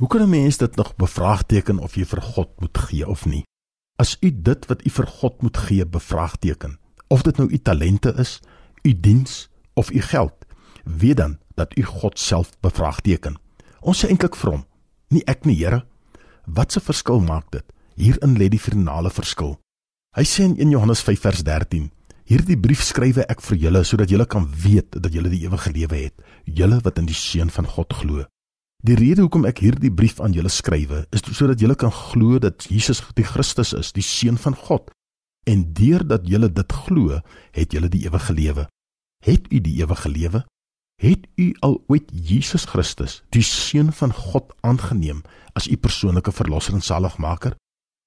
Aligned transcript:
Hoe 0.00 0.08
kan 0.08 0.22
'n 0.22 0.28
mens 0.28 0.56
dit 0.56 0.76
nog 0.76 0.96
bevraagteken 0.96 1.78
of 1.78 1.94
jy 1.94 2.04
vir 2.04 2.22
God 2.22 2.60
moet 2.60 2.78
gee 2.78 3.08
of 3.08 3.26
nie? 3.26 3.44
As 3.96 4.16
u 4.20 4.40
dit 4.42 4.66
wat 4.66 4.86
u 4.86 4.90
vir 4.90 5.06
God 5.06 5.42
moet 5.42 5.56
gee 5.56 5.86
bevraagteken, 5.86 6.78
of 7.08 7.22
dit 7.22 7.36
nou 7.36 7.48
u 7.50 7.58
talente 7.58 8.14
is, 8.16 8.40
u 8.82 9.00
diens 9.00 9.48
of 9.74 9.90
u 9.90 10.00
geld, 10.00 10.34
weet 10.84 11.16
dan 11.16 11.38
dat 11.54 11.78
u 11.78 11.82
God 11.82 12.18
self 12.18 12.50
bevraagteken. 12.60 13.36
Ons 13.80 14.04
sê 14.04 14.08
eintlik 14.08 14.36
vir 14.36 14.50
hom, 14.50 14.64
nie 15.08 15.24
ek 15.24 15.44
nie, 15.44 15.56
Here. 15.56 15.84
Wat 16.44 16.76
'n 16.76 16.80
verskil 16.80 17.20
maak 17.20 17.50
dit? 17.50 17.64
Hierin 17.94 18.36
lê 18.36 18.48
die 18.48 18.58
finale 18.58 19.10
verskil. 19.10 19.60
Hy 20.16 20.24
sê 20.24 20.42
in 20.44 20.56
1 20.56 20.70
Johannes 20.70 21.02
5 21.02 21.20
vers 21.20 21.42
13: 21.42 21.90
Hierdie 22.24 22.60
brief 22.60 22.82
skrywe 22.82 23.24
ek 23.28 23.40
vir 23.40 23.56
julle 23.56 23.84
sodat 23.84 24.08
julle 24.08 24.26
kan 24.26 24.48
weet 24.64 25.02
dat 25.02 25.12
julle 25.12 25.28
die 25.28 25.44
ewige 25.44 25.70
lewe 25.72 25.96
het, 25.96 26.14
julle 26.44 26.80
wat 26.80 26.98
in 26.98 27.06
die 27.06 27.14
seun 27.14 27.50
van 27.50 27.66
God 27.66 27.92
glo. 27.92 28.24
Die 28.80 28.96
rede 28.96 29.26
hoekom 29.26 29.44
ek 29.44 29.60
hierdie 29.60 29.92
brief 29.92 30.22
aan 30.24 30.32
julle 30.32 30.48
skrywe, 30.48 31.02
is 31.12 31.20
sodat 31.36 31.60
julle 31.60 31.76
kan 31.76 31.92
glo 31.92 32.38
dat 32.40 32.64
Jesus 32.72 33.02
die 33.18 33.26
Christus 33.28 33.74
is, 33.76 33.92
die 33.92 34.04
seun 34.04 34.40
van 34.40 34.56
God. 34.56 34.88
En 35.44 35.66
deurdat 35.76 36.24
julle 36.28 36.48
dit 36.48 36.72
glo, 36.86 37.18
het 37.56 37.76
julle 37.76 37.90
die 37.92 38.06
ewige 38.06 38.32
lewe. 38.32 38.64
Het 39.24 39.50
u 39.52 39.60
die 39.60 39.76
ewige 39.82 40.08
lewe? 40.08 40.44
Het 41.00 41.28
u 41.36 41.52
al 41.60 41.76
ooit 41.92 42.08
Jesus 42.12 42.64
Christus, 42.64 43.20
die 43.32 43.44
seun 43.44 43.92
van 43.92 44.12
God 44.16 44.52
aangeneem 44.64 45.22
as 45.56 45.68
u 45.68 45.76
persoonlike 45.76 46.32
verlosser 46.32 46.76
en 46.76 46.84
saligmaker? 46.84 47.56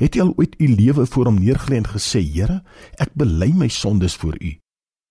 Het 0.00 0.16
u 0.16 0.20
al 0.20 0.34
ooit 0.36 0.54
u 0.60 0.68
lewe 0.68 1.06
voor 1.06 1.32
hom 1.32 1.40
neergelê 1.40 1.80
en 1.80 1.88
gesê: 1.88 2.20
"Here, 2.20 2.62
ek 3.00 3.12
bely 3.14 3.52
my 3.52 3.68
sondes 3.68 4.16
voor 4.16 4.36
u. 4.40 4.58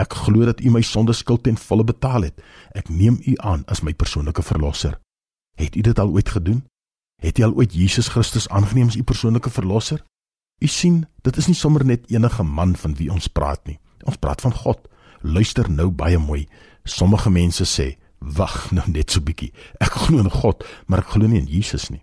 Ek 0.00 0.12
glo 0.12 0.44
dat 0.44 0.60
u 0.60 0.70
my 0.70 0.82
sondeskuld 0.82 1.42
ten 1.42 1.56
volle 1.56 1.84
betaal 1.84 2.22
het. 2.22 2.40
Ek 2.72 2.88
neem 2.88 3.20
u 3.26 3.34
aan 3.36 3.64
as 3.66 3.80
my 3.80 3.92
persoonlike 3.92 4.42
verlosser." 4.42 4.98
Het 5.62 5.76
u 5.76 5.80
dit 5.80 5.98
al 5.98 6.10
ooit 6.10 6.28
gedoen? 6.28 6.64
Het 7.22 7.38
u 7.38 7.42
al 7.42 7.54
ooit 7.54 7.74
Jesus 7.74 8.08
Christus 8.08 8.48
aangeneem 8.48 8.86
as 8.86 8.98
u 8.98 9.02
persoonlike 9.02 9.50
verlosser? 9.50 10.02
U 10.58 10.66
sien, 10.66 11.06
dit 11.22 11.36
is 11.36 11.46
nie 11.46 11.58
sommer 11.58 11.84
net 11.86 12.10
enige 12.10 12.42
man 12.42 12.76
van 12.76 12.94
wie 12.98 13.10
ons 13.10 13.26
praat 13.26 13.62
nie. 13.66 13.78
Ons 14.06 14.18
praat 14.18 14.40
van 14.40 14.54
God. 14.54 14.88
Luister 15.22 15.70
nou 15.70 15.90
baie 15.90 16.18
mooi. 16.18 16.48
Sommige 16.84 17.30
mense 17.30 17.64
sê, 17.64 17.96
"Wag 18.18 18.70
nou 18.70 18.90
net 18.90 19.10
so 19.10 19.20
bietjie. 19.20 19.52
Ek 19.78 19.92
glo 19.92 20.18
in 20.18 20.30
God, 20.30 20.64
maar 20.86 20.98
ek 20.98 21.10
glo 21.14 21.26
nie 21.26 21.38
in 21.40 21.46
Jesus 21.46 21.88
nie." 21.90 22.02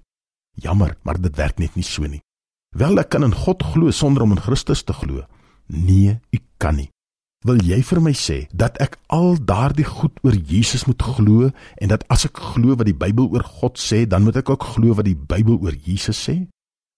Jammer, 0.55 0.97
maar 1.03 1.21
dit 1.21 1.35
werk 1.35 1.57
net 1.57 1.75
nie 1.75 1.83
so 1.83 2.03
nie. 2.03 2.21
Wel, 2.69 2.99
ek 2.99 3.09
kan 3.09 3.23
in 3.23 3.35
God 3.35 3.63
glo 3.63 3.91
sonder 3.91 4.23
om 4.23 4.31
in 4.31 4.41
Christus 4.41 4.83
te 4.83 4.93
glo. 4.93 5.25
Nee, 5.65 6.19
u 6.31 6.39
kan 6.57 6.75
nie. 6.75 6.89
Wil 7.47 7.61
jy 7.63 7.77
vir 7.87 8.01
my 8.03 8.11
sê 8.19 8.37
dat 8.51 8.75
ek 8.83 8.97
al 9.15 9.37
daardie 9.47 9.87
goed 9.87 10.17
oor 10.27 10.35
Jesus 10.35 10.83
moet 10.89 10.99
glo 10.99 11.51
en 11.79 11.91
dat 11.91 12.03
as 12.11 12.25
ek 12.27 12.35
glo 12.51 12.75
wat 12.75 12.89
die 12.89 12.97
Bybel 13.05 13.29
oor 13.31 13.45
God 13.47 13.79
sê, 13.79 14.03
dan 14.03 14.25
moet 14.25 14.41
ek 14.41 14.51
ook 14.51 14.65
glo 14.75 14.97
wat 14.97 15.07
die 15.07 15.15
Bybel 15.15 15.55
oor 15.55 15.77
Jesus 15.85 16.19
sê? 16.19 16.35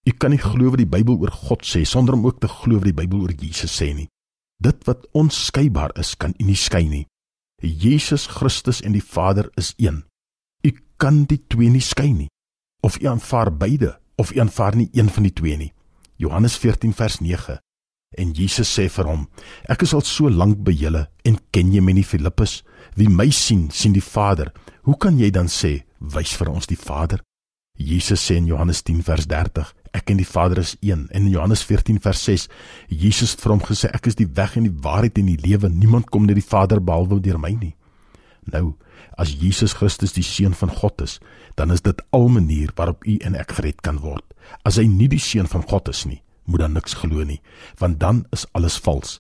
Ek 0.02 0.18
kan 0.18 0.34
nie 0.34 0.42
glo 0.42 0.74
wat 0.74 0.82
die 0.82 0.90
Bybel 0.90 1.22
oor 1.22 1.30
God 1.30 1.62
sê 1.62 1.84
sonder 1.86 2.18
om 2.18 2.26
ook 2.26 2.42
te 2.42 2.50
glo 2.50 2.82
wat 2.82 2.90
die 2.90 2.98
Bybel 3.04 3.22
oor 3.22 3.36
Jesus 3.38 3.70
sê 3.70 3.92
nie. 3.94 4.10
Dit 4.58 4.82
wat 4.90 5.06
onskeibaar 5.14 5.94
is, 6.02 6.16
kan 6.18 6.34
u 6.34 6.50
nie 6.50 6.58
skei 6.58 6.88
nie. 6.90 7.06
Jesus 7.62 8.26
Christus 8.26 8.82
en 8.82 8.98
die 8.98 9.06
Vader 9.06 9.52
is 9.62 9.76
een. 9.78 10.02
U 10.66 10.72
kan 10.98 11.28
die 11.30 11.44
twee 11.54 11.70
nie 11.70 11.86
skei 11.86 12.10
nie. 12.18 12.32
Of 12.82 12.98
u 12.98 13.06
aanvaar 13.14 13.54
beide 13.54 14.00
of 14.18 14.34
u 14.34 14.42
aanvaar 14.42 14.74
nie 14.76 14.90
een 14.98 15.10
van 15.10 15.30
die 15.30 15.38
twee 15.38 15.58
nie. 15.58 15.74
Johannes 16.18 16.58
14 16.58 16.98
vers 16.98 17.22
9 17.22 17.62
En 18.20 18.34
Jesus 18.36 18.68
sê 18.68 18.90
vir 18.92 19.08
hom: 19.08 19.28
Ek 19.72 19.86
is 19.86 19.94
al 19.96 20.04
so 20.04 20.30
lank 20.30 20.60
by 20.68 20.74
julle 20.76 21.06
en 21.24 21.38
ken 21.56 21.72
jy 21.72 21.80
my 21.80 21.94
nie 21.96 22.04
Filippus? 22.04 22.62
Wie 23.00 23.08
my 23.08 23.30
sien, 23.32 23.70
sien 23.72 23.94
die 23.96 24.04
Vader. 24.04 24.52
Hoe 24.84 24.98
kan 25.00 25.20
jy 25.20 25.30
dan 25.32 25.48
sê, 25.48 25.86
wys 26.00 26.34
vir 26.36 26.52
ons 26.52 26.68
die 26.68 26.80
Vader? 26.80 27.22
Jesus 27.80 28.20
sê 28.20 28.36
in 28.36 28.50
Johannes 28.50 28.84
10 28.84 29.00
vers 29.08 29.28
30: 29.32 29.72
Ek 29.96 30.12
en 30.12 30.20
die 30.20 30.28
Vader 30.28 30.60
is 30.60 30.76
een. 30.82 31.08
En 31.12 31.24
in 31.24 31.32
Johannes 31.32 31.64
14 31.64 32.02
vers 32.04 32.24
6: 32.28 32.48
Jesus 32.90 33.36
het 33.36 33.46
vir 33.46 33.54
hom 33.56 33.64
gesê: 33.64 33.92
Ek 33.96 34.12
is 34.12 34.20
die 34.20 34.28
weg 34.28 34.58
en 34.60 34.68
die 34.68 34.80
waarheid 34.84 35.18
en 35.22 35.32
die 35.32 35.40
lewe. 35.40 35.70
Niemand 35.70 36.12
kom 36.12 36.28
na 36.28 36.36
die 36.36 36.44
Vader 36.44 36.84
behalwe 36.84 37.22
deur 37.24 37.40
my 37.40 37.54
nie. 37.56 37.76
Nou, 38.52 38.74
as 39.16 39.32
Jesus 39.40 39.78
Christus 39.78 40.16
die 40.18 40.26
seun 40.26 40.56
van 40.58 40.72
God 40.74 41.02
is, 41.06 41.20
dan 41.56 41.72
is 41.72 41.84
dit 41.86 42.02
al 42.12 42.28
manier 42.28 42.72
waarop 42.76 43.06
u 43.08 43.18
en 43.24 43.40
ek 43.40 43.56
gered 43.60 43.80
kan 43.86 44.02
word. 44.04 44.26
As 44.68 44.82
hy 44.82 44.88
nie 44.90 45.08
die 45.12 45.22
seun 45.22 45.48
van 45.48 45.64
God 45.64 45.92
is 45.94 46.04
nie, 46.10 46.20
moet 46.52 46.66
dan 46.66 46.78
niks 46.78 46.98
glo 47.00 47.24
nie, 47.24 47.42
want 47.80 48.00
dan 48.00 48.26
is 48.36 48.46
alles 48.52 48.78
vals. 48.84 49.18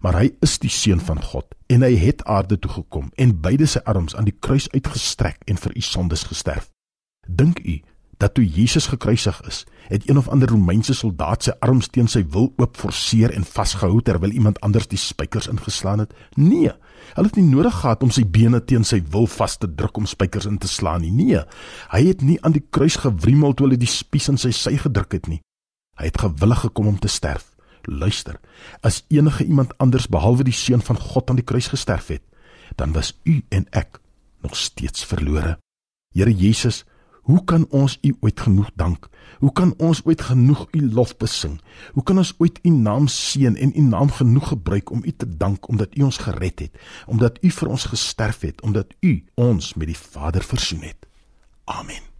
Maar 0.00 0.16
hy 0.22 0.30
is 0.40 0.56
die 0.58 0.72
seun 0.72 1.00
van 1.04 1.20
God 1.22 1.52
en 1.68 1.84
hy 1.84 1.92
het 2.00 2.24
aarde 2.24 2.56
toe 2.58 2.70
gekom 2.72 3.10
en 3.20 3.36
beide 3.44 3.68
sy 3.68 3.82
arms 3.84 4.16
aan 4.16 4.28
die 4.28 4.36
kruis 4.36 4.70
uitgestrek 4.72 5.44
en 5.44 5.60
vir 5.60 5.76
u 5.76 5.82
sondes 5.84 6.24
gesterf. 6.30 6.70
Dink 7.28 7.60
u 7.60 7.80
dat 8.20 8.34
toe 8.36 8.44
Jesus 8.44 8.86
gekruisig 8.92 9.40
is, 9.48 9.64
het 9.88 10.08
een 10.08 10.18
of 10.18 10.28
ander 10.28 10.48
Romeinse 10.48 10.94
soldaat 10.94 11.46
sy 11.46 11.54
arms 11.64 11.88
teen 11.88 12.08
sy 12.08 12.20
wil 12.34 12.50
oop 12.60 12.76
forceer 12.76 13.32
en 13.32 13.46
vasgehou 13.48 14.02
terwyl 14.04 14.34
iemand 14.36 14.60
anders 14.66 14.90
die 14.92 15.00
spykers 15.00 15.48
ingeslaan 15.48 16.04
het? 16.04 16.12
Nee, 16.36 16.72
hulle 17.16 17.30
het 17.30 17.38
nie 17.40 17.48
nodig 17.48 17.78
gehad 17.80 18.04
om 18.04 18.12
sy 18.12 18.26
bene 18.28 18.60
teen 18.60 18.84
sy 18.84 19.00
wil 19.12 19.28
vas 19.38 19.56
te 19.56 19.68
druk 19.72 19.96
om 19.96 20.08
spykers 20.08 20.48
in 20.50 20.60
te 20.60 20.68
slaan 20.68 21.00
nie. 21.06 21.12
Nee, 21.16 21.44
hy 21.94 22.02
het 22.10 22.20
nie 22.20 22.36
aan 22.44 22.56
die 22.56 22.66
kruis 22.70 23.00
gewriemel 23.00 23.56
toe 23.56 23.68
hulle 23.68 23.80
die 23.80 23.88
spies 23.88 24.28
in 24.28 24.40
sy 24.40 24.52
sy 24.52 24.76
gedruk 24.84 25.16
het 25.16 25.32
nie. 25.32 25.40
Hy 26.00 26.08
het 26.08 26.20
gewillig 26.20 26.60
gekom 26.64 26.86
om 26.86 26.98
te 26.98 27.08
sterf. 27.12 27.50
Luister, 27.84 28.40
as 28.80 29.02
enige 29.08 29.44
iemand 29.44 29.76
anders 29.78 30.08
behalwe 30.08 30.44
die 30.44 30.56
seun 30.56 30.80
van 30.84 30.96
God 30.96 31.30
aan 31.30 31.40
die 31.40 31.44
kruis 31.44 31.68
gesterf 31.68 32.08
het, 32.12 32.22
dan 32.76 32.92
was 32.92 33.12
u 33.24 33.42
en 33.48 33.66
ek 33.76 34.00
nog 34.40 34.56
steeds 34.56 35.04
verlore. 35.04 35.58
Here 36.16 36.32
Jesus, 36.32 36.84
hoe 37.28 37.44
kan 37.44 37.66
ons 37.68 37.98
u 38.02 38.14
ooit 38.20 38.40
genoeg 38.40 38.70
dank? 38.74 39.08
Hoe 39.38 39.52
kan 39.52 39.74
ons 39.78 40.00
ooit 40.04 40.22
genoeg 40.22 40.66
u 40.72 40.80
lof 40.92 41.16
besing? 41.16 41.60
Hoe 41.92 42.02
kan 42.02 42.18
ons 42.18 42.34
ooit 42.38 42.58
u 42.62 42.70
naam 42.70 43.08
seën 43.08 43.56
en 43.56 43.72
u 43.76 43.80
naam 43.80 44.10
genoeg 44.10 44.48
gebruik 44.48 44.90
om 44.90 45.04
u 45.04 45.12
te 45.12 45.36
dank 45.36 45.68
omdat 45.68 45.96
u 45.96 46.02
ons 46.02 46.16
gered 46.16 46.58
het, 46.58 46.80
omdat 47.06 47.38
u 47.40 47.50
vir 47.50 47.68
ons 47.68 47.84
gesterf 47.84 48.40
het, 48.40 48.62
omdat 48.62 48.94
u 49.00 49.24
ons 49.34 49.74
met 49.74 49.86
die 49.86 49.98
Vader 49.98 50.42
versoen 50.42 50.80
het? 50.80 51.06
Amen. 51.64 52.19